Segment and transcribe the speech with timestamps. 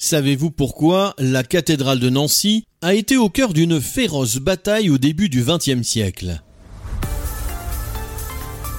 [0.00, 5.28] Savez-vous pourquoi la cathédrale de Nancy a été au cœur d'une féroce bataille au début
[5.28, 6.40] du XXe siècle?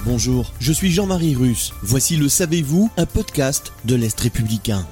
[0.06, 1.72] Bonjour, je suis Jean-Marie Russe.
[1.82, 4.86] Voici le Savez-vous, un podcast de l'Est républicain.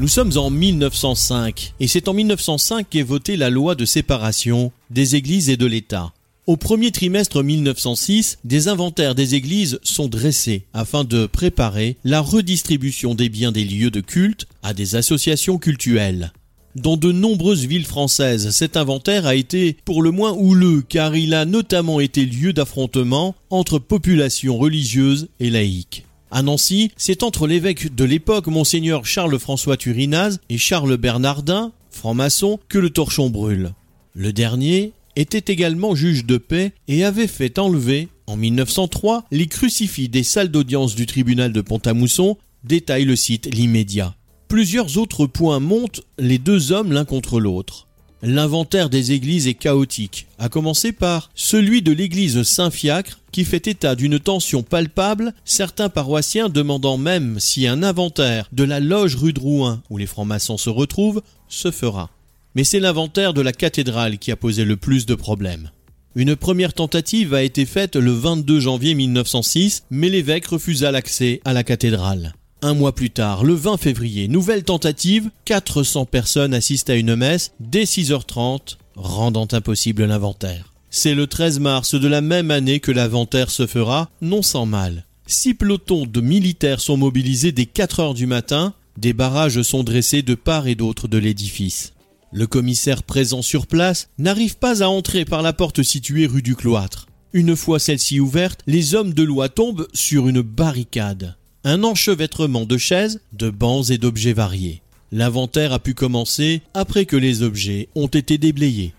[0.00, 5.14] Nous sommes en 1905 et c'est en 1905 qu'est votée la loi de séparation des
[5.14, 6.12] églises et de l'État.
[6.50, 13.14] Au premier trimestre 1906, des inventaires des églises sont dressés afin de préparer la redistribution
[13.14, 16.32] des biens des lieux de culte à des associations cultuelles.
[16.74, 21.34] Dans de nombreuses villes françaises, cet inventaire a été pour le moins houleux car il
[21.34, 26.04] a notamment été lieu d'affrontement entre populations religieuses et laïques.
[26.32, 32.78] À Nancy, c'est entre l'évêque de l'époque, monseigneur Charles-François Turinaz, et Charles Bernardin, franc-maçon, que
[32.78, 33.70] le torchon brûle.
[34.14, 40.08] Le dernier était également juge de paix et avait fait enlever, en 1903, les crucifix
[40.08, 44.14] des salles d'audience du tribunal de Pont-à-Mousson, détaille le site L'Immédiat.
[44.48, 47.86] Plusieurs autres points montent les deux hommes l'un contre l'autre.
[48.22, 53.94] L'inventaire des églises est chaotique, à commencer par celui de l'église Saint-Fiacre qui fait état
[53.94, 59.40] d'une tension palpable, certains paroissiens demandant même si un inventaire de la loge rue de
[59.40, 62.10] Rouen où les francs-maçons se retrouvent se fera.
[62.54, 65.70] Mais c'est l'inventaire de la cathédrale qui a posé le plus de problèmes.
[66.16, 71.52] Une première tentative a été faite le 22 janvier 1906, mais l'évêque refusa l'accès à
[71.52, 72.34] la cathédrale.
[72.62, 77.52] Un mois plus tard, le 20 février, nouvelle tentative, 400 personnes assistent à une messe
[77.60, 80.74] dès 6h30, rendant impossible l'inventaire.
[80.90, 85.06] C'est le 13 mars de la même année que l'inventaire se fera, non sans mal.
[85.26, 90.22] Six pelotons de militaires sont mobilisés dès 4 heures du matin, des barrages sont dressés
[90.22, 91.92] de part et d'autre de l'édifice.
[92.32, 96.54] Le commissaire présent sur place n'arrive pas à entrer par la porte située rue du
[96.54, 97.06] Cloître.
[97.32, 102.78] Une fois celle-ci ouverte, les hommes de loi tombent sur une barricade un enchevêtrement de
[102.78, 104.82] chaises, de bancs et d'objets variés.
[105.12, 108.94] L'inventaire a pu commencer après que les objets ont été déblayés.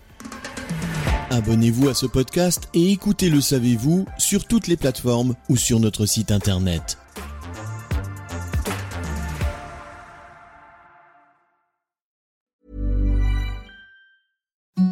[1.30, 6.06] Abonnez-vous à ce podcast et écoutez Le Savez-vous sur toutes les plateformes ou sur notre
[6.06, 6.98] site internet.